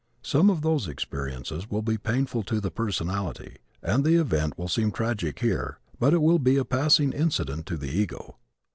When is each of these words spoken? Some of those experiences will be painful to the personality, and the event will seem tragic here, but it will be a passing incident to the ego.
Some 0.23 0.49
of 0.49 0.63
those 0.63 0.87
experiences 0.87 1.69
will 1.69 1.83
be 1.83 1.95
painful 1.95 2.41
to 2.45 2.59
the 2.59 2.71
personality, 2.71 3.57
and 3.83 4.03
the 4.03 4.15
event 4.15 4.57
will 4.57 4.67
seem 4.67 4.91
tragic 4.91 5.37
here, 5.41 5.77
but 5.99 6.11
it 6.11 6.23
will 6.23 6.39
be 6.39 6.57
a 6.57 6.65
passing 6.65 7.13
incident 7.13 7.67
to 7.67 7.77
the 7.77 7.89
ego. 7.89 8.37